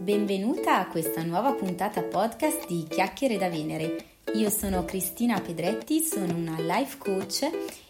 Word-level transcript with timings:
Benvenuta 0.00 0.78
a 0.78 0.86
questa 0.86 1.22
nuova 1.22 1.52
puntata 1.52 2.02
podcast 2.02 2.66
di 2.66 2.86
Chiacchiere 2.88 3.36
da 3.36 3.50
Venere. 3.50 4.04
Io 4.32 4.48
sono 4.48 4.86
Cristina 4.86 5.38
Pedretti, 5.38 6.00
sono 6.00 6.34
una 6.34 6.56
life 6.58 6.96
coach 6.96 7.42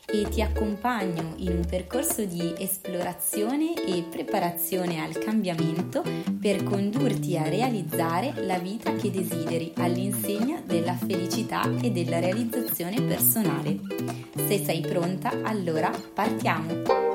e 0.07 0.29
ti 0.29 0.43
accompagno 0.43 1.35
in 1.37 1.53
un 1.53 1.65
percorso 1.65 2.25
di 2.25 2.53
esplorazione 2.59 3.75
e 3.87 4.03
preparazione 4.11 5.01
al 5.01 5.19
cambiamento 5.19 6.03
per 6.41 6.65
condurti 6.65 7.39
a 7.39 7.49
realizzare 7.49 8.45
la 8.45 8.59
vita 8.59 8.93
che 8.97 9.13
desideri 9.13 9.73
all'insegna 9.77 10.61
della 10.67 10.95
felicità 10.95 11.63
e 11.81 11.93
della 11.93 12.19
realizzazione 12.19 13.01
personale. 13.03 13.79
Se 14.35 14.59
sei 14.59 14.81
pronta, 14.81 15.31
allora 15.45 15.93
partiamo! 16.13 17.10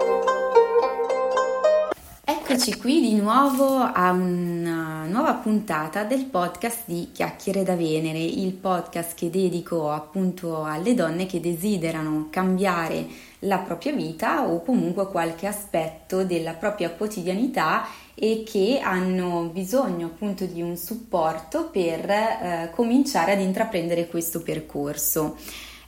Eccoci 2.56 2.78
qui 2.78 3.02
di 3.02 3.16
nuovo 3.16 3.80
a 3.80 4.12
una 4.12 5.04
nuova 5.08 5.34
puntata 5.34 6.05
del 6.05 6.23
podcast 6.23 6.84
di 6.86 7.09
Chiacchiere 7.12 7.64
da 7.64 7.76
Venere, 7.76 8.20
il 8.20 8.54
podcast 8.54 9.14
che 9.14 9.30
dedico 9.30 9.91
appunto 9.91 10.64
alle 10.64 10.94
donne 10.94 11.26
che 11.26 11.41
desiderano 11.41 12.30
cambiare 12.30 13.08
la 13.40 13.58
propria 13.58 13.91
vita 13.91 14.48
o 14.48 14.64
comunque 14.64 15.09
qualche 15.09 15.48
aspetto 15.48 16.23
della 16.23 16.54
propria 16.54 16.91
quotidianità 16.91 17.88
e 18.14 18.45
che 18.50 18.80
hanno 18.81 19.50
bisogno 19.52 20.06
appunto 20.06 20.45
di 20.45 20.62
un 20.62 20.78
supporto 20.78 21.70
per 21.70 22.09
eh, 22.09 22.72
cominciare 22.73 23.34
ad 23.34 23.42
intraprendere 23.42 24.08
questo 24.08 24.42
percorso. 24.42 25.36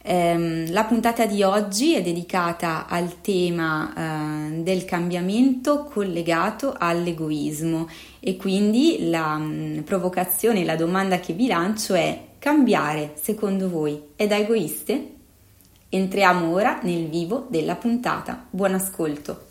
Eh, 0.09 0.67
la 0.69 0.85
puntata 0.85 1.25
di 1.25 1.43
oggi 1.43 1.93
è 1.93 2.01
dedicata 2.01 2.87
al 2.87 3.19
tema 3.19 3.91
eh, 4.53 4.61
del 4.61 4.85
cambiamento 4.85 5.83
collegato 5.83 6.73
all'egoismo 6.77 7.89
e 8.21 8.37
quindi 8.37 9.09
la 9.09 9.35
mh, 9.35 9.51
mm, 9.51 9.79
provocazione, 9.79 10.63
la 10.63 10.77
domanda 10.77 11.19
che 11.19 11.33
vi 11.33 11.47
lancio 11.47 11.93
è 11.93 12.21
cambiare 12.39 13.15
secondo 13.21 13.69
voi 13.69 14.01
è 14.15 14.27
da 14.27 14.37
egoiste? 14.37 15.11
Entriamo 15.89 16.53
ora 16.53 16.79
nel 16.83 17.09
vivo 17.09 17.45
della 17.49 17.75
puntata. 17.75 18.45
Buon 18.49 18.75
ascolto! 18.75 19.46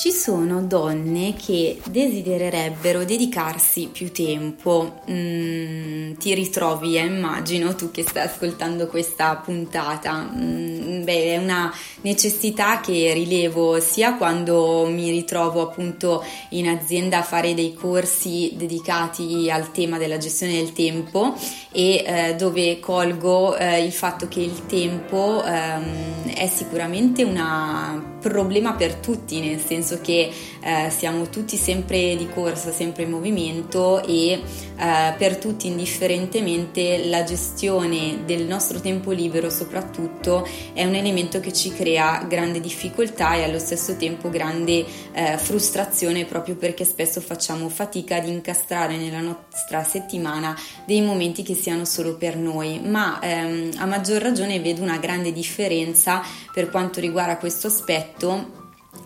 Ci 0.00 0.12
sono 0.12 0.62
donne 0.62 1.34
che 1.34 1.78
desidererebbero 1.84 3.04
dedicarsi 3.04 3.90
più 3.92 4.10
tempo, 4.10 5.02
mm, 5.10 6.14
ti 6.14 6.32
ritrovi, 6.32 6.96
eh, 6.96 7.04
immagino, 7.04 7.74
tu 7.74 7.90
che 7.90 8.00
stai 8.00 8.24
ascoltando 8.24 8.86
questa 8.86 9.36
puntata. 9.44 10.26
Mm, 10.34 11.04
beh, 11.04 11.34
è 11.34 11.36
una 11.36 11.70
necessità 12.00 12.80
che 12.80 13.12
rilevo 13.12 13.78
sia 13.78 14.14
quando 14.14 14.86
mi 14.86 15.10
ritrovo 15.10 15.60
appunto 15.60 16.24
in 16.52 16.66
azienda 16.68 17.18
a 17.18 17.22
fare 17.22 17.52
dei 17.52 17.74
corsi 17.74 18.54
dedicati 18.54 19.50
al 19.50 19.70
tema 19.70 19.98
della 19.98 20.16
gestione 20.16 20.54
del 20.54 20.72
tempo 20.72 21.36
e 21.72 22.04
eh, 22.06 22.34
dove 22.36 22.80
colgo 22.80 23.54
eh, 23.54 23.84
il 23.84 23.92
fatto 23.92 24.28
che 24.28 24.40
il 24.40 24.64
tempo 24.64 25.44
ehm, 25.44 26.32
è 26.32 26.46
sicuramente 26.46 27.22
un 27.22 28.09
problema 28.20 28.74
per 28.74 28.96
tutti, 28.96 29.40
nel 29.40 29.60
senso 29.60 30.00
che 30.00 30.30
eh, 30.60 30.90
siamo 30.90 31.28
tutti 31.28 31.56
sempre 31.56 32.14
di 32.16 32.28
corsa, 32.28 32.70
sempre 32.70 33.04
in 33.04 33.10
movimento 33.10 34.04
e 34.04 34.32
eh, 34.32 35.14
per 35.16 35.38
tutti 35.38 35.66
indifferentemente 35.66 37.06
la 37.06 37.24
gestione 37.24 38.24
del 38.24 38.44
nostro 38.44 38.80
tempo 38.80 39.10
libero 39.10 39.50
soprattutto 39.50 40.46
è 40.72 40.84
un 40.84 40.94
elemento 40.94 41.40
che 41.40 41.52
ci 41.52 41.72
crea 41.72 42.24
grande 42.28 42.60
difficoltà 42.60 43.34
e 43.34 43.44
allo 43.44 43.58
stesso 43.58 43.96
tempo 43.96 44.28
grande 44.28 44.84
eh, 45.12 45.38
frustrazione 45.38 46.26
proprio 46.26 46.56
perché 46.56 46.84
spesso 46.84 47.20
facciamo 47.20 47.68
fatica 47.68 48.16
ad 48.16 48.28
incastrare 48.28 48.96
nella 48.96 49.20
nostra 49.20 49.82
settimana 49.82 50.56
dei 50.84 51.00
momenti 51.00 51.42
che 51.42 51.54
siano 51.54 51.84
solo 51.84 52.16
per 52.16 52.36
noi, 52.36 52.80
ma 52.80 53.18
ehm, 53.20 53.70
a 53.78 53.86
maggior 53.86 54.20
ragione 54.20 54.60
vedo 54.60 54.82
una 54.82 54.98
grande 54.98 55.32
differenza 55.32 56.22
per 56.52 56.68
quanto 56.70 57.00
riguarda 57.00 57.38
questo 57.38 57.68
aspetto 57.68 58.09
aspetto 58.10 58.59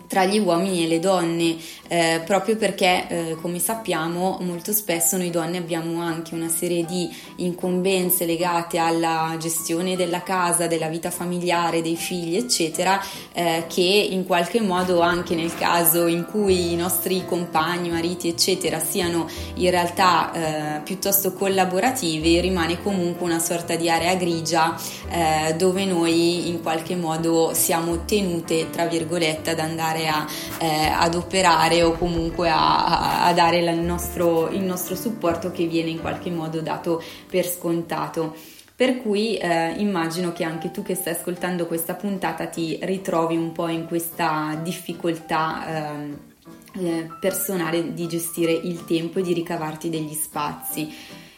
tra 0.07 0.25
gli 0.25 0.39
uomini 0.39 0.83
e 0.83 0.87
le 0.87 0.99
donne, 0.99 1.55
eh, 1.87 2.21
proprio 2.25 2.55
perché, 2.55 3.07
eh, 3.07 3.37
come 3.41 3.59
sappiamo, 3.59 4.37
molto 4.41 4.71
spesso 4.71 5.17
noi 5.17 5.29
donne 5.29 5.57
abbiamo 5.57 6.01
anche 6.01 6.33
una 6.33 6.49
serie 6.49 6.85
di 6.85 7.09
incombenze 7.37 8.25
legate 8.25 8.77
alla 8.77 9.35
gestione 9.39 9.95
della 9.95 10.23
casa, 10.23 10.67
della 10.67 10.87
vita 10.87 11.11
familiare, 11.11 11.81
dei 11.81 11.95
figli, 11.95 12.35
eccetera, 12.35 13.01
eh, 13.33 13.65
che 13.67 13.81
in 13.81 14.25
qualche 14.25 14.61
modo 14.61 15.01
anche 15.01 15.35
nel 15.35 15.53
caso 15.55 16.07
in 16.07 16.25
cui 16.25 16.73
i 16.73 16.75
nostri 16.75 17.23
compagni, 17.25 17.89
mariti, 17.89 18.27
eccetera, 18.27 18.79
siano 18.79 19.27
in 19.55 19.69
realtà 19.69 20.77
eh, 20.77 20.81
piuttosto 20.81 21.33
collaborativi, 21.33 22.39
rimane 22.39 22.81
comunque 22.81 23.25
una 23.25 23.39
sorta 23.39 23.75
di 23.75 23.89
area 23.89 24.15
grigia 24.15 24.75
eh, 25.09 25.55
dove 25.55 25.85
noi 25.85 26.49
in 26.49 26.61
qualche 26.61 26.95
modo 26.95 27.51
siamo 27.53 28.05
tenute, 28.05 28.69
tra 28.69 28.85
virgolette, 28.85 29.51
ad 29.51 29.59
andare 29.59 29.94
andare 29.95 30.07
a, 30.07 30.27
eh, 30.59 30.87
ad 30.87 31.15
operare 31.15 31.81
o 31.83 31.93
comunque 31.93 32.49
a, 32.49 33.25
a 33.25 33.33
dare 33.33 33.59
il 33.59 33.79
nostro, 33.79 34.49
il 34.49 34.61
nostro 34.61 34.95
supporto 34.95 35.51
che 35.51 35.65
viene 35.65 35.89
in 35.89 36.01
qualche 36.01 36.29
modo 36.29 36.61
dato 36.61 37.01
per 37.29 37.45
scontato. 37.45 38.35
Per 38.75 39.01
cui 39.01 39.37
eh, 39.37 39.73
immagino 39.77 40.33
che 40.33 40.43
anche 40.43 40.69
tu 40.69 40.83
che 40.83 40.95
stai 40.95 41.13
ascoltando 41.13 41.65
questa 41.65 41.93
puntata 41.93 42.47
ti 42.47 42.77
ritrovi 42.81 43.37
un 43.37 43.53
po' 43.53 43.69
in 43.69 43.85
questa 43.85 44.59
difficoltà 44.61 45.67
eh, 45.67 46.33
eh 46.77 47.09
personale 47.21 47.93
di 47.93 48.05
gestire 48.05 48.51
il 48.51 48.83
tempo 48.83 49.19
e 49.19 49.21
di 49.21 49.31
ricavarti 49.33 49.89
degli 49.89 50.13
spazi. 50.13 50.93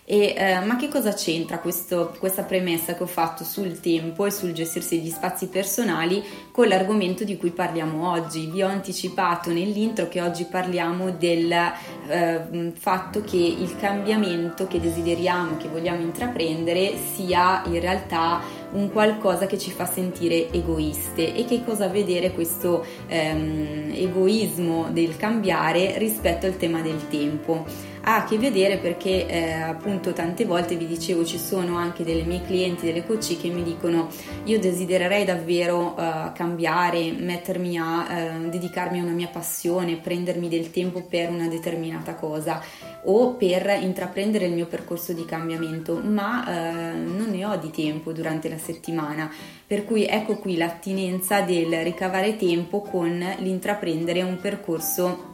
E, 0.09 0.35
eh, 0.37 0.59
ma 0.61 0.77
che 0.77 0.87
cosa 0.87 1.11
c'entra 1.11 1.59
questo, 1.59 2.15
questa 2.17 2.43
premessa 2.43 2.95
che 2.95 3.03
ho 3.03 3.07
fatto 3.07 3.43
sul 3.43 3.81
tempo 3.81 4.25
e 4.25 4.31
sul 4.31 4.53
gestirsi 4.53 5.01
gli 5.01 5.09
spazi 5.09 5.47
personali 5.47 6.23
con 6.49 6.69
l'argomento 6.69 7.25
di 7.25 7.35
cui 7.35 7.51
parliamo 7.51 8.09
oggi? 8.09 8.45
Vi 8.49 8.63
ho 8.63 8.67
anticipato 8.67 9.51
nell'intro 9.51 10.07
che 10.07 10.21
oggi 10.21 10.45
parliamo 10.45 11.11
del 11.11 11.51
eh, 11.51 12.71
fatto 12.73 13.21
che 13.21 13.35
il 13.35 13.75
cambiamento 13.75 14.65
che 14.65 14.79
desideriamo, 14.79 15.57
che 15.57 15.67
vogliamo 15.67 15.99
intraprendere, 15.99 16.93
sia 17.13 17.63
in 17.65 17.81
realtà 17.81 18.39
un 18.71 18.89
qualcosa 18.89 19.45
che 19.45 19.57
ci 19.57 19.71
fa 19.71 19.85
sentire 19.85 20.49
egoiste 20.51 21.35
e 21.35 21.43
che 21.43 21.65
cosa 21.65 21.89
vedere 21.89 22.31
questo 22.31 22.85
ehm, 23.07 23.91
egoismo 23.93 24.87
del 24.89 25.17
cambiare 25.17 25.97
rispetto 25.97 26.45
al 26.45 26.55
tema 26.55 26.79
del 26.79 27.09
tempo 27.09 27.65
ha 28.07 28.15
a 28.15 28.23
che 28.23 28.37
vedere 28.37 28.77
perché 28.77 29.27
eh, 29.27 29.51
appunto 29.51 30.13
tante 30.13 30.45
volte 30.45 30.77
vi 30.77 30.87
dicevo 30.87 31.25
ci 31.25 31.37
sono 31.37 31.75
anche 31.75 32.05
delle 32.05 32.23
mie 32.23 32.41
clienti, 32.41 32.85
delle 32.85 33.05
coach 33.05 33.37
che 33.37 33.49
mi 33.49 33.63
dicono 33.63 34.07
io 34.45 34.59
desidererei 34.59 35.25
davvero 35.25 35.93
uh, 35.97 36.31
cambiare, 36.33 37.11
mettermi 37.11 37.77
a 37.77 38.07
uh, 38.39 38.49
dedicarmi 38.49 38.99
a 38.99 39.03
una 39.03 39.11
mia 39.11 39.27
passione, 39.27 39.97
prendermi 39.97 40.47
del 40.47 40.71
tempo 40.71 41.01
per 41.01 41.29
una 41.29 41.49
determinata 41.49 42.15
cosa 42.15 42.63
o 43.03 43.33
per 43.33 43.77
intraprendere 43.81 44.45
il 44.45 44.53
mio 44.53 44.67
percorso 44.67 45.11
di 45.11 45.25
cambiamento, 45.25 45.99
ma 46.01 46.45
uh, 46.47 47.13
non 47.13 47.27
ne 47.29 47.43
ho 47.43 47.57
di 47.57 47.71
tempo 47.71 48.13
durante 48.13 48.47
la 48.47 48.57
settimana. 48.57 49.29
Per 49.67 49.83
cui 49.83 50.05
ecco 50.05 50.37
qui 50.37 50.55
l'attinenza 50.55 51.41
del 51.41 51.83
ricavare 51.83 52.37
tempo 52.37 52.79
con 52.79 53.21
l'intraprendere 53.39 54.21
un 54.21 54.39
percorso 54.39 55.26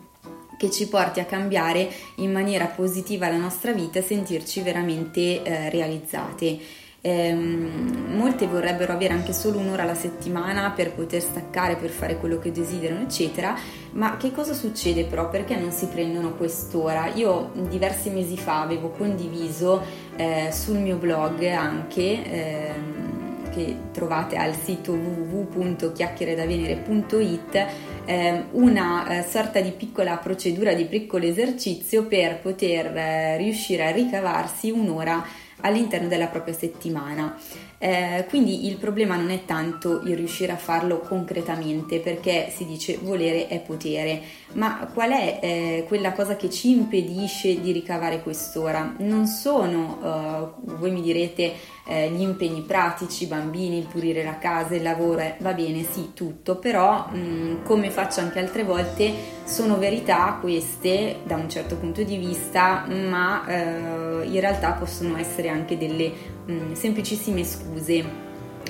che 0.63 0.71
ci 0.71 0.87
porti 0.87 1.19
a 1.19 1.25
cambiare 1.25 1.89
in 2.15 2.31
maniera 2.31 2.65
positiva 2.67 3.27
la 3.27 3.35
nostra 3.35 3.73
vita 3.73 3.99
e 3.99 4.01
sentirci 4.01 4.61
veramente 4.61 5.43
eh, 5.43 5.69
realizzate. 5.69 6.57
Eh, 7.01 7.33
molte 7.33 8.47
vorrebbero 8.47 8.93
avere 8.93 9.11
anche 9.11 9.33
solo 9.33 9.59
un'ora 9.59 9.83
alla 9.83 9.93
settimana 9.93 10.71
per 10.71 10.93
poter 10.93 11.21
staccare, 11.21 11.75
per 11.75 11.89
fare 11.89 12.17
quello 12.17 12.39
che 12.39 12.53
desiderano, 12.53 13.01
eccetera. 13.01 13.57
Ma 13.91 14.15
che 14.15 14.31
cosa 14.31 14.53
succede 14.53 15.03
però? 15.03 15.29
Perché 15.29 15.57
non 15.57 15.71
si 15.71 15.87
prendono 15.87 16.35
quest'ora? 16.35 17.11
Io 17.13 17.51
diversi 17.67 18.09
mesi 18.09 18.37
fa 18.37 18.61
avevo 18.61 18.91
condiviso 18.91 19.81
eh, 20.15 20.49
sul 20.53 20.77
mio 20.77 20.95
blog 20.95 21.43
anche 21.43 22.23
ehm, 22.23 23.49
che 23.49 23.75
trovate 23.91 24.37
al 24.37 24.55
sito 24.55 24.93
www.chiacchieredavenere.it 24.93 27.92
eh, 28.05 28.43
una 28.51 29.07
eh, 29.07 29.23
sorta 29.23 29.59
di 29.61 29.71
piccola 29.71 30.17
procedura, 30.17 30.73
di 30.73 30.85
piccolo 30.85 31.25
esercizio 31.25 32.05
per 32.05 32.39
poter 32.39 32.95
eh, 32.95 33.37
riuscire 33.37 33.85
a 33.85 33.91
ricavarsi 33.91 34.69
un'ora 34.69 35.25
all'interno 35.61 36.07
della 36.07 36.27
propria 36.27 36.53
settimana. 36.53 37.37
Eh, 37.77 38.25
quindi 38.29 38.67
il 38.67 38.77
problema 38.77 39.17
non 39.17 39.29
è 39.29 39.43
tanto 39.43 40.01
il 40.05 40.15
riuscire 40.15 40.53
a 40.53 40.57
farlo 40.57 40.99
concretamente, 40.99 41.99
perché 41.99 42.51
si 42.55 42.65
dice 42.65 42.97
volere 43.01 43.47
è 43.47 43.59
potere, 43.59 44.21
ma 44.53 44.89
qual 44.93 45.11
è 45.11 45.39
eh, 45.41 45.85
quella 45.87 46.13
cosa 46.13 46.35
che 46.37 46.49
ci 46.49 46.71
impedisce 46.71 47.59
di 47.59 47.71
ricavare 47.71 48.21
quest'ora? 48.21 48.95
Non 48.99 49.25
sono, 49.27 50.53
uh, 50.61 50.75
voi 50.77 50.91
mi 50.91 51.01
direte, 51.01 51.53
eh, 51.85 52.09
gli 52.09 52.21
impegni 52.21 52.61
pratici, 52.61 53.23
i 53.23 53.27
bambini, 53.27 53.79
il 53.79 53.87
pulire 53.87 54.23
la 54.23 54.37
casa, 54.37 54.75
il 54.75 54.81
lavoro, 54.81 55.19
eh, 55.19 55.35
va 55.39 55.53
bene, 55.53 55.83
sì, 55.83 56.11
tutto, 56.13 56.57
però 56.57 57.09
mh, 57.11 57.17
mm, 57.17 57.63
come 57.63 57.89
faccio 57.89 58.21
anche 58.21 58.39
altre 58.39 58.63
volte, 58.63 59.13
sono 59.43 59.77
verità 59.77 60.37
queste 60.39 61.19
da 61.23 61.35
un 61.35 61.49
certo 61.49 61.75
punto 61.75 62.03
di 62.03 62.17
vista, 62.17 62.85
ma 62.87 63.45
eh, 63.47 64.25
in 64.25 64.39
realtà 64.39 64.71
possono 64.71 65.17
essere 65.17 65.49
anche 65.49 65.77
delle 65.77 66.11
mh, 66.45 66.53
mm, 66.53 66.71
semplicissime 66.73 67.43
scuse 67.43 68.22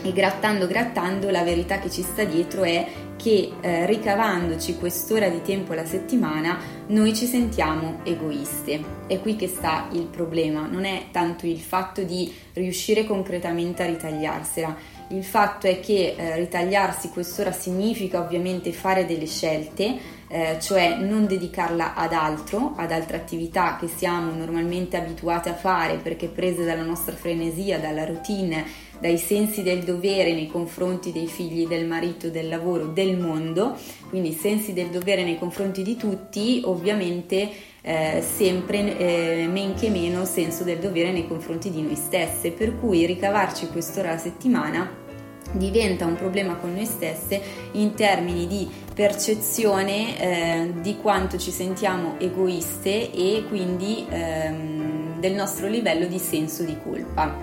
e 0.03 0.11
grattando 0.11 0.67
grattando 0.67 1.29
la 1.29 1.43
verità 1.43 1.79
che 1.79 1.89
ci 1.89 2.01
sta 2.01 2.23
dietro 2.25 2.63
è 2.63 2.85
che 3.15 3.53
eh, 3.61 3.85
ricavandoci 3.85 4.77
quest'ora 4.77 5.29
di 5.29 5.41
tempo 5.41 5.71
alla 5.71 5.85
settimana 5.85 6.57
noi 6.87 7.15
ci 7.15 7.25
sentiamo 7.25 7.99
egoiste. 8.03 8.83
È 9.07 9.19
qui 9.21 9.37
che 9.37 9.47
sta 9.47 9.87
il 9.93 10.07
problema, 10.07 10.67
non 10.67 10.83
è 10.83 11.05
tanto 11.11 11.45
il 11.45 11.59
fatto 11.59 12.03
di 12.03 12.31
riuscire 12.53 13.05
concretamente 13.05 13.81
a 13.83 13.85
ritagliarsela, 13.85 14.75
il 15.09 15.23
fatto 15.23 15.67
è 15.67 15.79
che 15.79 16.15
eh, 16.17 16.35
ritagliarsi 16.37 17.09
quest'ora 17.09 17.51
significa 17.51 18.19
ovviamente 18.19 18.71
fare 18.71 19.05
delle 19.05 19.27
scelte, 19.27 20.21
eh, 20.33 20.57
cioè 20.59 20.97
non 20.97 21.27
dedicarla 21.27 21.93
ad 21.93 22.11
altro, 22.11 22.73
ad 22.75 22.91
altre 22.91 23.17
attività 23.17 23.77
che 23.79 23.87
siamo 23.87 24.33
normalmente 24.33 24.97
abituati 24.97 25.49
a 25.49 25.53
fare 25.53 25.97
perché 25.97 26.27
prese 26.27 26.65
dalla 26.65 26.81
nostra 26.81 27.13
frenesia, 27.13 27.77
dalla 27.77 28.03
routine, 28.03 28.65
dai 28.99 29.19
sensi 29.19 29.61
del 29.61 29.83
dovere 29.83 30.33
nei 30.33 30.47
confronti 30.47 31.11
dei 31.11 31.27
figli, 31.27 31.67
del 31.67 31.85
marito, 31.85 32.29
del 32.29 32.47
lavoro, 32.47 32.87
del 32.87 33.15
mondo, 33.15 33.77
quindi 34.09 34.31
sensi 34.31 34.73
del 34.73 34.87
dovere 34.87 35.23
nei 35.23 35.37
confronti 35.37 35.83
di 35.83 35.95
tutti, 35.97 36.63
ovviamente 36.65 37.51
eh, 37.81 38.23
sempre 38.25 38.97
eh, 38.97 39.47
men 39.47 39.75
che 39.75 39.89
meno 39.89 40.25
senso 40.25 40.63
del 40.63 40.79
dovere 40.79 41.11
nei 41.11 41.27
confronti 41.27 41.69
di 41.69 41.83
noi 41.83 41.95
stesse, 41.95 42.49
per 42.49 42.79
cui 42.79 43.05
ricavarci 43.05 43.67
quest'ora 43.67 44.09
alla 44.09 44.17
settimana 44.17 45.02
diventa 45.51 46.05
un 46.05 46.15
problema 46.15 46.55
con 46.55 46.73
noi 46.73 46.85
stesse 46.85 47.41
in 47.73 47.93
termini 47.93 48.47
di 48.47 48.69
percezione 48.93 50.19
eh, 50.19 50.73
di 50.81 50.97
quanto 50.97 51.37
ci 51.37 51.51
sentiamo 51.51 52.15
egoiste 52.19 53.11
e 53.11 53.45
quindi 53.47 54.05
ehm, 54.09 55.19
del 55.19 55.33
nostro 55.33 55.67
livello 55.67 56.05
di 56.07 56.19
senso 56.19 56.63
di 56.63 56.77
colpa. 56.83 57.35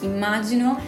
Immagino 0.00 0.78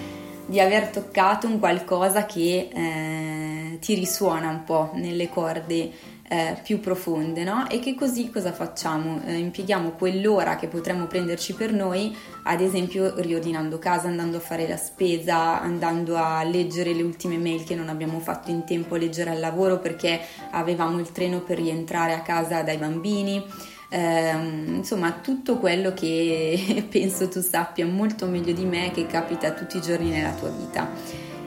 di 0.46 0.60
aver 0.60 0.88
toccato 0.88 1.46
un 1.46 1.58
qualcosa 1.58 2.24
che 2.24 2.68
eh, 2.72 3.78
ti 3.80 3.94
risuona 3.94 4.48
un 4.48 4.64
po' 4.64 4.90
nelle 4.94 5.28
corde 5.28 5.90
eh, 6.28 6.58
più 6.62 6.80
profonde, 6.80 7.44
no? 7.44 7.68
E 7.68 7.78
che 7.78 7.94
così 7.94 8.30
cosa 8.30 8.52
facciamo? 8.52 9.20
Eh, 9.24 9.34
impieghiamo 9.36 9.90
quell'ora 9.90 10.56
che 10.56 10.66
potremmo 10.66 11.06
prenderci 11.06 11.54
per 11.54 11.72
noi, 11.72 12.16
ad 12.44 12.60
esempio 12.60 13.14
riordinando 13.20 13.78
casa, 13.78 14.08
andando 14.08 14.38
a 14.38 14.40
fare 14.40 14.66
la 14.66 14.76
spesa, 14.76 15.60
andando 15.60 16.16
a 16.16 16.42
leggere 16.42 16.92
le 16.94 17.02
ultime 17.02 17.36
mail 17.36 17.62
che 17.64 17.76
non 17.76 17.88
abbiamo 17.88 18.18
fatto 18.18 18.50
in 18.50 18.64
tempo 18.64 18.96
a 18.96 18.98
leggere 18.98 19.30
al 19.30 19.38
lavoro 19.38 19.78
perché 19.78 20.20
avevamo 20.50 20.98
il 20.98 21.12
treno 21.12 21.40
per 21.40 21.58
rientrare 21.58 22.12
a 22.12 22.22
casa 22.22 22.62
dai 22.62 22.76
bambini. 22.76 23.44
Eh, 23.88 24.34
insomma, 24.66 25.12
tutto 25.22 25.58
quello 25.58 25.92
che 25.94 26.86
penso 26.90 27.28
tu 27.28 27.40
sappia 27.40 27.86
molto 27.86 28.26
meglio 28.26 28.52
di 28.52 28.64
me 28.64 28.90
che 28.90 29.06
capita 29.06 29.52
tutti 29.52 29.76
i 29.76 29.80
giorni 29.80 30.10
nella 30.10 30.32
tua 30.32 30.50
vita. 30.50 30.90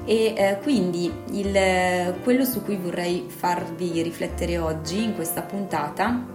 E 0.09 0.33
eh, 0.35 0.57
quindi 0.63 1.11
il, 1.33 2.15
quello 2.23 2.43
su 2.43 2.63
cui 2.63 2.77
vorrei 2.77 3.25
farvi 3.27 4.01
riflettere 4.01 4.57
oggi 4.57 5.03
in 5.03 5.13
questa 5.13 5.43
puntata 5.43 6.25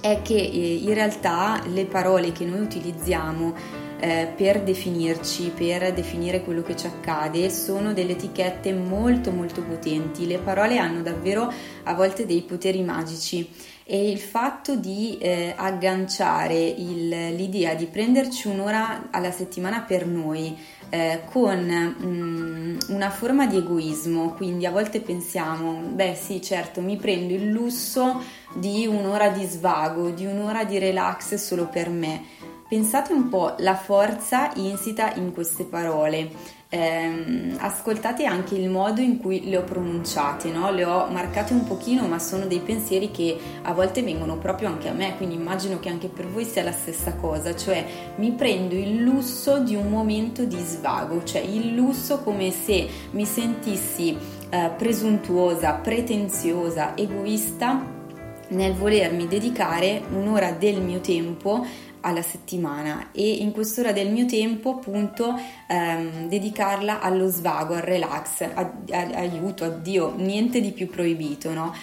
è 0.00 0.22
che 0.22 0.34
eh, 0.34 0.74
in 0.76 0.94
realtà 0.94 1.60
le 1.66 1.84
parole 1.84 2.32
che 2.32 2.46
noi 2.46 2.60
utilizziamo 2.60 3.54
eh, 4.00 4.32
per 4.34 4.62
definirci, 4.62 5.52
per 5.54 5.92
definire 5.92 6.42
quello 6.42 6.62
che 6.62 6.74
ci 6.74 6.86
accade, 6.86 7.50
sono 7.50 7.92
delle 7.92 8.12
etichette 8.12 8.72
molto 8.72 9.30
molto 9.30 9.62
potenti. 9.62 10.26
Le 10.26 10.38
parole 10.38 10.78
hanno 10.78 11.02
davvero 11.02 11.52
a 11.82 11.92
volte 11.92 12.24
dei 12.24 12.40
poteri 12.40 12.82
magici 12.82 13.46
e 13.84 14.10
il 14.10 14.20
fatto 14.20 14.74
di 14.74 15.18
eh, 15.18 15.52
agganciare 15.54 16.56
il, 16.56 17.08
l'idea 17.08 17.74
di 17.74 17.84
prenderci 17.84 18.48
un'ora 18.48 19.08
alla 19.10 19.30
settimana 19.30 19.82
per 19.82 20.06
noi 20.06 20.56
eh, 20.94 21.22
con 21.24 21.96
mm, 22.04 22.78
una 22.88 23.08
forma 23.08 23.46
di 23.46 23.56
egoismo, 23.56 24.34
quindi 24.34 24.66
a 24.66 24.70
volte 24.70 25.00
pensiamo, 25.00 25.80
beh 25.88 26.14
sì 26.14 26.42
certo 26.42 26.82
mi 26.82 26.98
prendo 26.98 27.32
il 27.32 27.48
lusso 27.48 28.22
di 28.52 28.86
un'ora 28.86 29.30
di 29.30 29.46
svago, 29.46 30.10
di 30.10 30.26
un'ora 30.26 30.64
di 30.64 30.78
relax 30.78 31.36
solo 31.36 31.66
per 31.68 31.88
me. 31.88 32.24
Pensate 32.68 33.14
un 33.14 33.30
po' 33.30 33.54
la 33.60 33.74
forza 33.74 34.50
insita 34.56 35.14
in 35.14 35.32
queste 35.32 35.64
parole 35.64 36.30
ehm, 36.74 37.56
ascoltate 37.58 38.24
anche 38.24 38.54
il 38.54 38.70
modo 38.70 39.02
in 39.02 39.18
cui 39.18 39.48
le 39.48 39.58
ho 39.58 39.62
pronunciate, 39.62 40.50
no? 40.50 40.70
le 40.70 40.86
ho 40.86 41.06
marcate 41.08 41.52
un 41.52 41.64
pochino, 41.64 42.06
ma 42.08 42.18
sono 42.18 42.46
dei 42.46 42.60
pensieri 42.60 43.10
che 43.10 43.38
a 43.60 43.74
volte 43.74 44.02
vengono 44.02 44.38
proprio 44.38 44.68
anche 44.68 44.88
a 44.88 44.92
me, 44.92 45.14
quindi 45.18 45.34
immagino 45.34 45.78
che 45.78 45.90
anche 45.90 46.08
per 46.08 46.26
voi 46.26 46.44
sia 46.44 46.62
la 46.62 46.72
stessa 46.72 47.14
cosa, 47.16 47.54
cioè 47.54 47.84
mi 48.16 48.32
prendo 48.32 48.74
il 48.74 49.02
lusso 49.02 49.58
di 49.58 49.74
un 49.74 49.90
momento 49.90 50.44
di 50.44 50.58
svago, 50.58 51.22
cioè 51.24 51.42
il 51.42 51.74
lusso 51.74 52.20
come 52.20 52.50
se 52.50 52.88
mi 53.10 53.26
sentissi 53.26 54.16
eh, 54.48 54.70
presuntuosa, 54.74 55.74
pretenziosa, 55.74 56.96
egoista 56.96 58.00
nel 58.48 58.72
volermi 58.72 59.26
dedicare 59.26 60.02
un'ora 60.10 60.52
del 60.52 60.80
mio 60.80 61.00
tempo 61.00 61.64
alla 62.02 62.22
settimana 62.22 63.08
e 63.12 63.36
in 63.36 63.52
quest'ora 63.52 63.92
del 63.92 64.10
mio 64.10 64.26
tempo 64.26 64.74
appunto 64.74 65.34
ehm, 65.66 66.28
dedicarla 66.28 67.00
allo 67.00 67.28
svago, 67.28 67.74
al 67.74 67.82
relax, 67.82 68.42
a, 68.42 68.72
a, 68.90 68.98
aiuto, 69.14 69.64
addio, 69.64 70.14
niente 70.16 70.60
di 70.60 70.72
più 70.72 70.88
proibito, 70.88 71.52
no? 71.52 71.74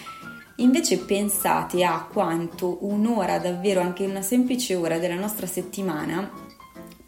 Invece 0.56 0.98
pensate 0.98 1.84
a 1.84 2.06
quanto 2.10 2.78
un'ora, 2.82 3.38
davvero 3.38 3.80
anche 3.80 4.04
una 4.04 4.22
semplice 4.22 4.74
ora 4.74 4.98
della 4.98 5.14
nostra 5.14 5.46
settimana 5.46 6.48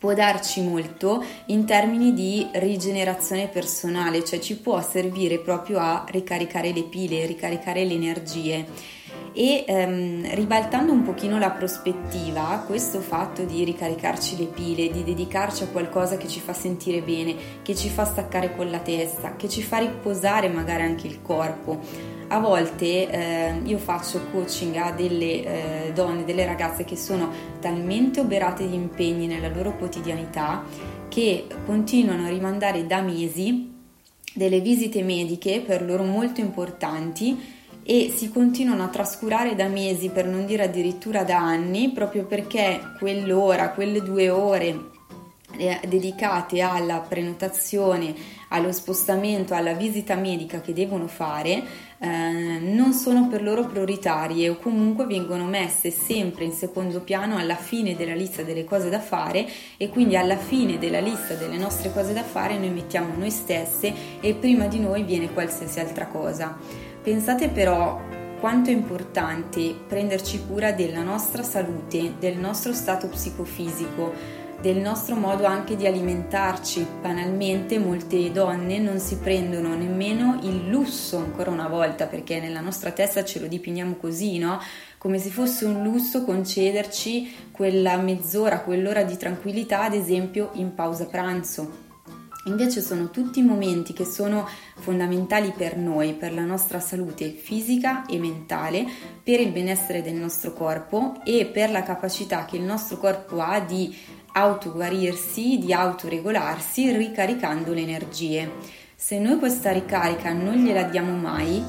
può 0.02 0.14
darci 0.14 0.62
molto 0.62 1.24
in 1.46 1.64
termini 1.64 2.12
di 2.12 2.48
rigenerazione 2.54 3.46
personale, 3.46 4.24
cioè 4.24 4.40
ci 4.40 4.56
può 4.56 4.82
servire 4.82 5.38
proprio 5.38 5.78
a 5.78 6.04
ricaricare 6.08 6.72
le 6.72 6.82
pile, 6.82 7.24
ricaricare 7.24 7.84
le 7.84 7.94
energie 7.94 8.66
e 9.32 9.64
ehm, 9.66 10.34
ribaltando 10.34 10.92
un 10.92 11.02
pochino 11.02 11.38
la 11.38 11.50
prospettiva, 11.50 12.62
questo 12.66 13.00
fatto 13.00 13.44
di 13.44 13.64
ricaricarci 13.64 14.36
le 14.36 14.46
pile, 14.46 14.90
di 14.90 15.02
dedicarci 15.02 15.62
a 15.62 15.68
qualcosa 15.68 16.16
che 16.16 16.28
ci 16.28 16.40
fa 16.40 16.52
sentire 16.52 17.00
bene, 17.00 17.34
che 17.62 17.74
ci 17.74 17.88
fa 17.88 18.04
staccare 18.04 18.54
con 18.54 18.70
la 18.70 18.80
testa, 18.80 19.36
che 19.36 19.48
ci 19.48 19.62
fa 19.62 19.78
riposare 19.78 20.48
magari 20.48 20.82
anche 20.82 21.06
il 21.06 21.22
corpo. 21.22 21.80
A 22.28 22.38
volte 22.38 23.10
eh, 23.10 23.60
io 23.64 23.78
faccio 23.78 24.20
coaching 24.30 24.76
a 24.76 24.90
delle 24.92 25.86
eh, 25.86 25.92
donne, 25.92 26.24
delle 26.24 26.46
ragazze 26.46 26.84
che 26.84 26.96
sono 26.96 27.30
talmente 27.60 28.20
oberate 28.20 28.66
di 28.66 28.74
impegni 28.74 29.26
nella 29.26 29.48
loro 29.48 29.76
quotidianità 29.76 30.64
che 31.08 31.46
continuano 31.66 32.24
a 32.24 32.30
rimandare 32.30 32.86
da 32.86 33.02
mesi 33.02 33.70
delle 34.34 34.60
visite 34.60 35.02
mediche 35.02 35.60
per 35.60 35.82
loro 35.82 36.04
molto 36.04 36.40
importanti 36.40 37.60
e 37.84 38.12
si 38.14 38.30
continuano 38.30 38.84
a 38.84 38.88
trascurare 38.88 39.54
da 39.54 39.68
mesi, 39.68 40.10
per 40.10 40.26
non 40.26 40.46
dire 40.46 40.64
addirittura 40.64 41.24
da 41.24 41.38
anni, 41.38 41.90
proprio 41.92 42.24
perché 42.24 42.80
quell'ora, 42.98 43.70
quelle 43.70 44.02
due 44.02 44.30
ore 44.30 44.90
eh, 45.56 45.80
dedicate 45.86 46.60
alla 46.60 46.98
prenotazione, 46.98 48.14
allo 48.48 48.72
spostamento, 48.72 49.54
alla 49.54 49.74
visita 49.74 50.14
medica 50.14 50.60
che 50.60 50.72
devono 50.72 51.06
fare, 51.06 51.62
eh, 51.98 52.58
non 52.60 52.92
sono 52.92 53.28
per 53.28 53.42
loro 53.42 53.66
prioritarie 53.66 54.48
o 54.48 54.56
comunque 54.56 55.06
vengono 55.06 55.44
messe 55.44 55.90
sempre 55.90 56.44
in 56.44 56.52
secondo 56.52 57.00
piano 57.00 57.36
alla 57.36 57.56
fine 57.56 57.94
della 57.94 58.14
lista 58.14 58.42
delle 58.42 58.64
cose 58.64 58.90
da 58.90 59.00
fare 59.00 59.46
e 59.76 59.88
quindi 59.88 60.16
alla 60.16 60.36
fine 60.36 60.78
della 60.78 61.00
lista 61.00 61.34
delle 61.34 61.56
nostre 61.56 61.92
cose 61.92 62.12
da 62.12 62.24
fare 62.24 62.58
noi 62.58 62.70
mettiamo 62.70 63.14
noi 63.16 63.30
stesse 63.30 64.20
e 64.20 64.34
prima 64.34 64.66
di 64.66 64.80
noi 64.80 65.04
viene 65.04 65.32
qualsiasi 65.32 65.80
altra 65.80 66.06
cosa. 66.06 66.90
Pensate 67.02 67.48
però 67.48 68.00
quanto 68.38 68.70
è 68.70 68.72
importante 68.72 69.74
prenderci 69.88 70.44
cura 70.46 70.70
della 70.70 71.02
nostra 71.02 71.42
salute, 71.42 72.14
del 72.20 72.38
nostro 72.38 72.72
stato 72.72 73.08
psicofisico, 73.08 74.12
del 74.60 74.76
nostro 74.76 75.16
modo 75.16 75.44
anche 75.44 75.74
di 75.74 75.84
alimentarci. 75.84 76.86
Banalmente 77.00 77.80
molte 77.80 78.30
donne 78.30 78.78
non 78.78 79.00
si 79.00 79.16
prendono 79.16 79.74
nemmeno 79.74 80.38
il 80.42 80.68
lusso, 80.68 81.16
ancora 81.16 81.50
una 81.50 81.66
volta, 81.66 82.06
perché 82.06 82.38
nella 82.38 82.60
nostra 82.60 82.92
testa 82.92 83.24
ce 83.24 83.40
lo 83.40 83.48
dipiniamo 83.48 83.96
così, 83.96 84.38
no? 84.38 84.60
Come 84.96 85.18
se 85.18 85.30
fosse 85.30 85.64
un 85.64 85.82
lusso 85.82 86.24
concederci 86.24 87.50
quella 87.50 87.96
mezz'ora, 87.96 88.60
quell'ora 88.60 89.02
di 89.02 89.16
tranquillità, 89.16 89.82
ad 89.82 89.94
esempio 89.94 90.50
in 90.52 90.72
pausa 90.76 91.06
pranzo 91.06 91.90
Invece 92.46 92.80
sono 92.80 93.10
tutti 93.10 93.40
momenti 93.40 93.92
che 93.92 94.04
sono 94.04 94.48
fondamentali 94.78 95.52
per 95.56 95.76
noi, 95.76 96.14
per 96.14 96.34
la 96.34 96.44
nostra 96.44 96.80
salute 96.80 97.30
fisica 97.30 98.04
e 98.06 98.18
mentale, 98.18 98.84
per 99.22 99.40
il 99.40 99.52
benessere 99.52 100.02
del 100.02 100.14
nostro 100.14 100.52
corpo 100.52 101.20
e 101.24 101.46
per 101.46 101.70
la 101.70 101.84
capacità 101.84 102.44
che 102.44 102.56
il 102.56 102.62
nostro 102.62 102.96
corpo 102.96 103.40
ha 103.40 103.60
di 103.60 103.96
autoguarirsi, 104.32 105.58
di 105.58 105.72
autoregolarsi 105.72 106.90
ricaricando 106.96 107.72
le 107.72 107.80
energie. 107.82 108.50
Se 108.96 109.18
noi 109.18 109.38
questa 109.38 109.70
ricarica 109.70 110.32
non 110.32 110.54
gliela 110.54 110.82
diamo 110.84 111.14
mai, 111.14 111.62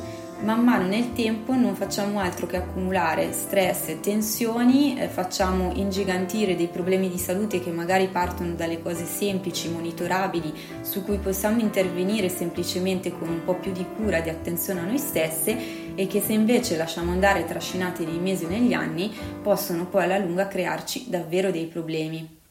man 0.43 0.61
mano 0.61 0.85
nel 0.87 1.13
tempo 1.13 1.53
non 1.53 1.73
facciamo 1.73 2.19
altro 2.19 2.47
che 2.47 2.57
accumulare 2.57 3.31
stress 3.31 3.87
e 3.87 3.99
tensioni, 4.01 4.99
eh, 4.99 5.07
facciamo 5.07 5.71
ingigantire 5.73 6.57
dei 6.57 6.67
problemi 6.67 7.09
di 7.09 7.17
salute 7.17 7.61
che 7.61 7.71
magari 7.71 8.07
partono 8.07 8.53
dalle 8.53 8.81
cose 8.81 9.05
semplici, 9.05 9.69
monitorabili, 9.69 10.53
su 10.81 11.03
cui 11.05 11.17
possiamo 11.17 11.61
intervenire 11.61 12.27
semplicemente 12.27 13.17
con 13.17 13.29
un 13.29 13.43
po' 13.45 13.55
più 13.55 13.71
di 13.71 13.85
cura, 13.95 14.19
di 14.19 14.29
attenzione 14.29 14.81
a 14.81 14.85
noi 14.85 14.97
stesse 14.97 15.95
e 15.95 16.07
che 16.07 16.19
se 16.19 16.33
invece 16.33 16.75
lasciamo 16.75 17.11
andare 17.11 17.45
trascinate 17.45 18.03
nei 18.03 18.19
mesi 18.19 18.43
o 18.43 18.49
negli 18.49 18.73
anni 18.73 19.13
possono 19.41 19.85
poi 19.85 20.03
alla 20.03 20.17
lunga 20.17 20.47
crearci 20.49 21.05
davvero 21.09 21.51
dei 21.51 21.67
problemi. 21.67 22.41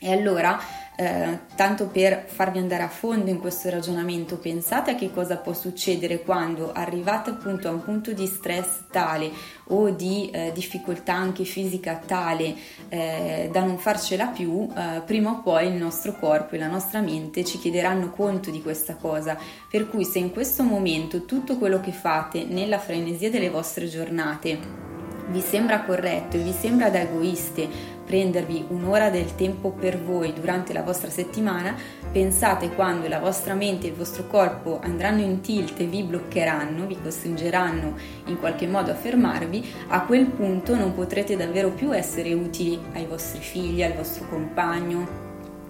E 0.00 0.12
allora 0.12 0.58
eh, 1.00 1.38
tanto 1.54 1.86
per 1.86 2.24
farvi 2.26 2.58
andare 2.58 2.82
a 2.82 2.88
fondo 2.88 3.30
in 3.30 3.38
questo 3.38 3.70
ragionamento, 3.70 4.36
pensate 4.36 4.90
a 4.90 4.94
che 4.96 5.12
cosa 5.12 5.36
può 5.36 5.52
succedere 5.52 6.22
quando 6.22 6.72
arrivate 6.72 7.30
appunto 7.30 7.68
a 7.68 7.70
un 7.70 7.84
punto 7.84 8.12
di 8.12 8.26
stress 8.26 8.86
tale 8.90 9.30
o 9.66 9.90
di 9.90 10.28
eh, 10.30 10.50
difficoltà 10.52 11.14
anche 11.14 11.44
fisica 11.44 12.02
tale 12.04 12.52
eh, 12.88 13.48
da 13.52 13.62
non 13.62 13.78
farcela 13.78 14.26
più, 14.26 14.68
eh, 14.76 15.02
prima 15.02 15.30
o 15.30 15.40
poi 15.40 15.68
il 15.68 15.74
nostro 15.74 16.16
corpo 16.18 16.56
e 16.56 16.58
la 16.58 16.66
nostra 16.66 17.00
mente 17.00 17.44
ci 17.44 17.60
chiederanno 17.60 18.10
conto 18.10 18.50
di 18.50 18.60
questa 18.60 18.96
cosa. 18.96 19.38
Per 19.70 19.88
cui 19.88 20.04
se 20.04 20.18
in 20.18 20.32
questo 20.32 20.64
momento 20.64 21.24
tutto 21.24 21.58
quello 21.58 21.78
che 21.78 21.92
fate 21.92 22.44
nella 22.44 22.80
frenesia 22.80 23.30
delle 23.30 23.50
vostre 23.50 23.86
giornate 23.86 24.86
vi 25.28 25.40
sembra 25.40 25.82
corretto 25.82 26.36
e 26.36 26.40
vi 26.40 26.52
sembra 26.52 26.90
da 26.90 27.02
egoiste 27.02 27.97
prendervi 28.08 28.64
un'ora 28.68 29.10
del 29.10 29.34
tempo 29.34 29.70
per 29.70 30.02
voi 30.02 30.32
durante 30.32 30.72
la 30.72 30.82
vostra 30.82 31.10
settimana, 31.10 31.76
pensate 32.10 32.70
quando 32.70 33.06
la 33.06 33.18
vostra 33.18 33.52
mente 33.52 33.86
e 33.86 33.90
il 33.90 33.96
vostro 33.96 34.26
corpo 34.26 34.80
andranno 34.82 35.20
in 35.20 35.42
tilt 35.42 35.78
e 35.78 35.84
vi 35.84 36.02
bloccheranno, 36.02 36.86
vi 36.86 36.98
costringeranno 37.00 37.94
in 38.24 38.38
qualche 38.38 38.66
modo 38.66 38.90
a 38.90 38.94
fermarvi, 38.94 39.74
a 39.88 40.00
quel 40.06 40.24
punto 40.24 40.74
non 40.74 40.94
potrete 40.94 41.36
davvero 41.36 41.70
più 41.70 41.94
essere 41.94 42.32
utili 42.32 42.80
ai 42.94 43.04
vostri 43.04 43.40
figli, 43.40 43.82
al 43.82 43.92
vostro 43.92 44.26
compagno, 44.26 45.27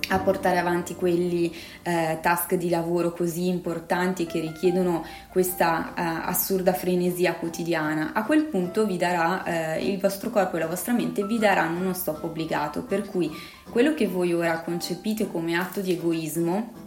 a 0.08 0.18
portare 0.18 0.58
avanti 0.58 0.94
quelli 0.94 1.54
eh, 1.82 2.18
task 2.20 2.54
di 2.54 2.68
lavoro 2.68 3.12
così 3.12 3.48
importanti 3.48 4.26
che 4.26 4.40
richiedono 4.40 5.04
questa 5.30 5.94
eh, 5.94 6.02
assurda 6.02 6.72
frenesia 6.72 7.34
quotidiana, 7.34 8.12
a 8.12 8.24
quel 8.24 8.44
punto 8.44 8.86
vi 8.86 8.96
darà 8.96 9.44
eh, 9.44 9.90
il 9.90 10.00
vostro 10.00 10.30
corpo 10.30 10.56
e 10.56 10.60
la 10.60 10.66
vostra 10.66 10.92
mente 10.92 11.24
vi 11.24 11.38
daranno 11.38 11.80
uno 11.80 11.92
stop 11.92 12.24
obbligato, 12.24 12.82
per 12.82 13.08
cui 13.08 13.30
quello 13.70 13.94
che 13.94 14.06
voi 14.06 14.32
ora 14.32 14.60
concepite 14.60 15.30
come 15.30 15.56
atto 15.56 15.80
di 15.80 15.92
egoismo 15.92 16.86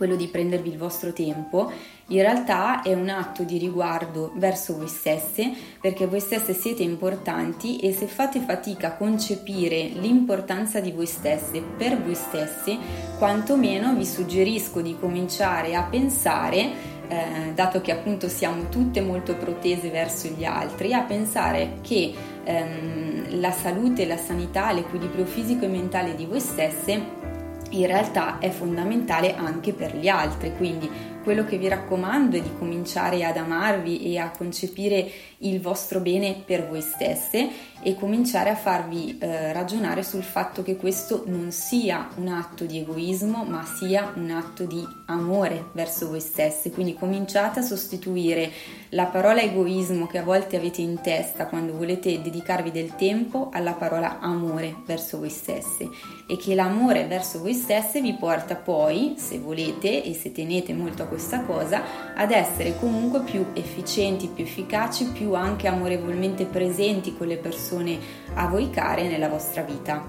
quello 0.00 0.16
di 0.16 0.28
prendervi 0.28 0.70
il 0.70 0.78
vostro 0.78 1.12
tempo, 1.12 1.70
in 2.06 2.22
realtà 2.22 2.80
è 2.80 2.94
un 2.94 3.10
atto 3.10 3.42
di 3.42 3.58
riguardo 3.58 4.32
verso 4.36 4.74
voi 4.74 4.88
stesse, 4.88 5.52
perché 5.78 6.06
voi 6.06 6.20
stesse 6.20 6.54
siete 6.54 6.82
importanti 6.82 7.78
e 7.80 7.92
se 7.92 8.06
fate 8.06 8.40
fatica 8.40 8.86
a 8.86 8.96
concepire 8.96 9.88
l'importanza 9.88 10.80
di 10.80 10.90
voi 10.90 11.04
stesse 11.04 11.60
per 11.60 12.00
voi 12.02 12.14
stessi, 12.14 12.78
quantomeno 13.18 13.94
vi 13.94 14.06
suggerisco 14.06 14.80
di 14.80 14.96
cominciare 14.98 15.74
a 15.74 15.82
pensare 15.82 16.98
eh, 17.08 17.52
dato 17.54 17.82
che 17.82 17.92
appunto 17.92 18.26
siamo 18.28 18.70
tutte 18.70 19.02
molto 19.02 19.36
protese 19.36 19.90
verso 19.90 20.28
gli 20.28 20.44
altri, 20.44 20.94
a 20.94 21.02
pensare 21.02 21.80
che 21.82 22.14
ehm, 22.42 23.38
la 23.38 23.50
salute, 23.50 24.06
la 24.06 24.16
sanità, 24.16 24.72
l'equilibrio 24.72 25.26
fisico 25.26 25.66
e 25.66 25.68
mentale 25.68 26.14
di 26.14 26.24
voi 26.24 26.40
stesse 26.40 27.28
in 27.70 27.86
realtà 27.86 28.38
è 28.38 28.50
fondamentale 28.50 29.34
anche 29.34 29.72
per 29.72 29.96
gli 29.96 30.08
altri, 30.08 30.54
quindi 30.56 30.88
quello 31.22 31.44
che 31.44 31.58
vi 31.58 31.68
raccomando 31.68 32.36
è 32.36 32.40
di 32.40 32.50
cominciare 32.58 33.24
ad 33.24 33.36
amarvi 33.36 34.12
e 34.12 34.18
a 34.18 34.30
concepire 34.30 35.10
il 35.42 35.60
vostro 35.60 36.00
bene 36.00 36.42
per 36.44 36.68
voi 36.68 36.80
stesse 36.80 37.48
e 37.82 37.94
cominciare 37.94 38.50
a 38.50 38.56
farvi 38.56 39.16
eh, 39.18 39.52
ragionare 39.52 40.02
sul 40.02 40.22
fatto 40.22 40.62
che 40.62 40.76
questo 40.76 41.22
non 41.26 41.50
sia 41.50 42.10
un 42.16 42.28
atto 42.28 42.64
di 42.64 42.78
egoismo, 42.78 43.44
ma 43.44 43.64
sia 43.64 44.12
un 44.16 44.30
atto 44.30 44.64
di 44.64 44.86
amore 45.06 45.70
verso 45.72 46.08
voi 46.08 46.20
stesse. 46.20 46.70
Quindi 46.70 46.94
cominciate 46.94 47.60
a 47.60 47.62
sostituire 47.62 48.50
la 48.90 49.06
parola 49.06 49.40
egoismo 49.40 50.06
che 50.06 50.18
a 50.18 50.22
volte 50.22 50.56
avete 50.56 50.82
in 50.82 51.00
testa 51.00 51.46
quando 51.46 51.72
volete 51.72 52.20
dedicarvi 52.20 52.70
del 52.70 52.96
tempo 52.96 53.48
alla 53.52 53.72
parola 53.72 54.18
amore 54.18 54.76
verso 54.84 55.18
voi 55.18 55.30
stesse 55.30 55.88
e 56.26 56.36
che 56.36 56.54
l'amore 56.54 57.06
verso 57.06 57.38
voi 57.38 57.54
stesse 57.54 58.00
vi 58.00 58.12
porta 58.14 58.56
poi, 58.56 59.14
se 59.16 59.38
volete 59.38 60.04
e 60.04 60.12
se 60.12 60.32
tenete 60.32 60.74
molto 60.74 61.04
a 61.04 61.06
questa 61.06 61.40
cosa, 61.44 62.14
ad 62.14 62.30
essere 62.30 62.78
comunque 62.78 63.20
più 63.20 63.46
efficienti, 63.54 64.28
più 64.28 64.44
efficaci, 64.44 65.06
più 65.06 65.29
anche 65.34 65.68
amorevolmente 65.68 66.44
presenti 66.44 67.16
con 67.16 67.26
le 67.26 67.36
persone 67.36 67.98
a 68.34 68.46
voi 68.46 68.70
care 68.70 69.08
nella 69.08 69.28
vostra 69.28 69.62
vita. 69.62 70.04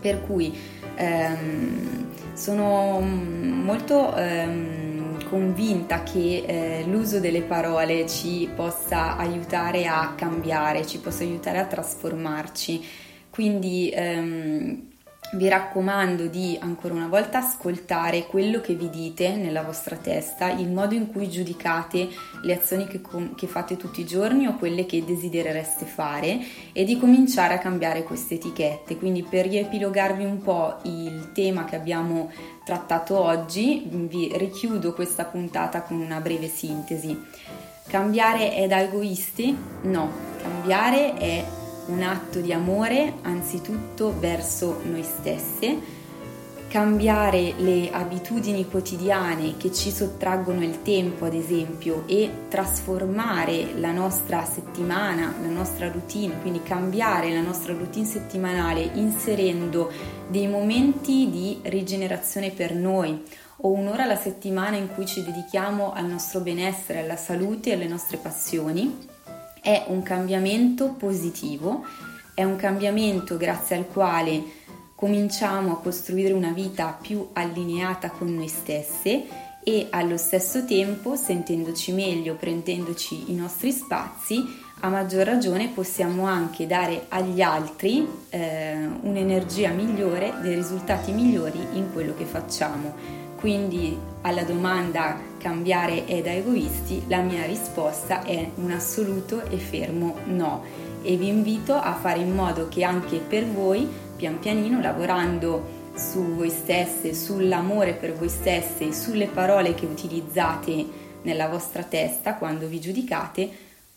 Per 0.00 0.22
cui 0.22 0.56
ehm, 0.96 2.06
sono 2.32 3.00
molto 3.00 4.14
ehm, 4.16 5.28
convinta 5.28 6.02
che 6.02 6.44
eh, 6.46 6.84
l'uso 6.86 7.20
delle 7.20 7.42
parole 7.42 8.08
ci 8.08 8.48
possa 8.54 9.16
aiutare 9.16 9.86
a 9.86 10.14
cambiare, 10.16 10.86
ci 10.86 10.98
possa 10.98 11.22
aiutare 11.22 11.58
a 11.58 11.66
trasformarci. 11.66 12.84
Quindi 13.30 13.90
ehm, 13.94 14.89
vi 15.32 15.48
raccomando 15.48 16.26
di 16.26 16.58
ancora 16.60 16.94
una 16.94 17.06
volta 17.06 17.38
ascoltare 17.38 18.26
quello 18.26 18.60
che 18.60 18.74
vi 18.74 18.90
dite 18.90 19.36
nella 19.36 19.62
vostra 19.62 19.96
testa, 19.96 20.50
il 20.50 20.70
modo 20.70 20.94
in 20.94 21.12
cui 21.12 21.30
giudicate 21.30 22.08
le 22.42 22.54
azioni 22.54 22.86
che, 22.86 23.00
com- 23.00 23.34
che, 23.34 23.46
fate 23.46 23.76
tutti 23.76 24.00
i 24.00 24.06
giorni 24.06 24.46
o 24.46 24.56
quelle 24.56 24.86
che 24.86 25.04
desiderereste 25.04 25.84
fare 25.84 26.40
e 26.72 26.84
di 26.84 26.98
cominciare 26.98 27.54
a 27.54 27.58
cambiare 27.58 28.02
queste 28.02 28.34
etichette. 28.34 28.96
Quindi 28.96 29.22
per 29.22 29.46
riepilogarvi 29.46 30.24
un 30.24 30.42
po' 30.42 30.78
il 30.82 31.30
tema 31.32 31.64
che 31.64 31.76
abbiamo 31.76 32.30
trattato 32.64 33.18
oggi, 33.18 33.84
vi 33.88 34.32
richiudo 34.34 34.92
questa 34.92 35.24
puntata 35.24 35.82
con 35.82 36.00
una 36.00 36.20
breve 36.20 36.48
sintesi. 36.48 37.18
Cambiare 37.86 38.54
è 38.54 38.66
da 38.66 38.80
egoisti? 38.80 39.56
No, 39.82 40.10
cambiare 40.42 41.14
è 41.14 41.44
un 41.86 42.02
atto 42.02 42.40
di 42.40 42.52
amore 42.52 43.14
anzitutto 43.22 44.14
verso 44.18 44.80
noi 44.84 45.02
stesse, 45.02 45.98
cambiare 46.70 47.54
le 47.56 47.90
abitudini 47.90 48.64
quotidiane 48.68 49.56
che 49.56 49.72
ci 49.72 49.90
sottraggono 49.90 50.62
il 50.62 50.82
tempo, 50.82 51.24
ad 51.24 51.34
esempio, 51.34 52.04
e 52.06 52.30
trasformare 52.48 53.74
la 53.80 53.90
nostra 53.90 54.44
settimana, 54.44 55.34
la 55.42 55.48
nostra 55.48 55.90
routine, 55.90 56.40
quindi 56.40 56.62
cambiare 56.62 57.32
la 57.32 57.40
nostra 57.40 57.74
routine 57.74 58.06
settimanale 58.06 58.88
inserendo 58.94 59.90
dei 60.28 60.46
momenti 60.46 61.28
di 61.28 61.58
rigenerazione 61.62 62.50
per 62.50 62.72
noi. 62.72 63.20
O 63.62 63.72
un'ora 63.72 64.04
alla 64.04 64.16
settimana 64.16 64.76
in 64.76 64.88
cui 64.94 65.06
ci 65.06 65.24
dedichiamo 65.24 65.92
al 65.92 66.06
nostro 66.06 66.38
benessere, 66.38 67.00
alla 67.00 67.16
salute 67.16 67.70
e 67.70 67.72
alle 67.74 67.88
nostre 67.88 68.16
passioni 68.16 69.09
è 69.60 69.84
un 69.88 70.02
cambiamento 70.02 70.94
positivo, 70.94 71.84
è 72.34 72.44
un 72.44 72.56
cambiamento 72.56 73.36
grazie 73.36 73.76
al 73.76 73.86
quale 73.86 74.42
cominciamo 74.94 75.72
a 75.72 75.80
costruire 75.80 76.32
una 76.32 76.52
vita 76.52 76.96
più 77.00 77.28
allineata 77.32 78.10
con 78.10 78.34
noi 78.34 78.48
stesse 78.48 79.48
e 79.62 79.88
allo 79.90 80.16
stesso 80.16 80.64
tempo, 80.64 81.16
sentendoci 81.16 81.92
meglio, 81.92 82.34
prendendoci 82.34 83.30
i 83.30 83.34
nostri 83.34 83.72
spazi, 83.72 84.42
a 84.80 84.88
maggior 84.88 85.26
ragione 85.26 85.68
possiamo 85.68 86.24
anche 86.24 86.66
dare 86.66 87.06
agli 87.08 87.42
altri 87.42 88.06
eh, 88.30 88.88
un'energia 89.02 89.70
migliore, 89.70 90.34
dei 90.40 90.54
risultati 90.54 91.12
migliori 91.12 91.58
in 91.74 91.92
quello 91.92 92.14
che 92.14 92.24
facciamo. 92.24 92.94
Quindi 93.36 93.96
alla 94.22 94.42
domanda 94.44 95.18
cambiare 95.38 96.04
è 96.04 96.20
da 96.22 96.32
egoisti, 96.32 97.04
la 97.08 97.20
mia 97.20 97.44
risposta 97.46 98.22
è 98.22 98.50
un 98.56 98.70
assoluto 98.70 99.44
e 99.48 99.56
fermo 99.56 100.16
no 100.26 100.88
e 101.02 101.16
vi 101.16 101.28
invito 101.28 101.74
a 101.74 101.94
fare 101.94 102.20
in 102.20 102.34
modo 102.34 102.68
che 102.68 102.84
anche 102.84 103.18
per 103.18 103.46
voi, 103.46 103.88
pian 104.16 104.38
pianino, 104.38 104.80
lavorando 104.80 105.78
su 105.94 106.34
voi 106.34 106.50
stesse, 106.50 107.14
sull'amore 107.14 107.94
per 107.94 108.14
voi 108.14 108.28
stesse 108.28 108.92
sulle 108.92 109.26
parole 109.26 109.74
che 109.74 109.86
utilizzate 109.86 111.08
nella 111.22 111.48
vostra 111.48 111.82
testa 111.82 112.34
quando 112.34 112.66
vi 112.66 112.80
giudicate, 112.80 113.48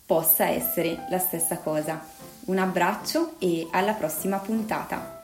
possa 0.06 0.46
essere 0.48 1.06
la 1.10 1.18
stessa 1.18 1.58
cosa. 1.58 2.02
Un 2.46 2.58
abbraccio 2.58 3.34
e 3.38 3.66
alla 3.70 3.92
prossima 3.92 4.38
puntata. 4.38 5.23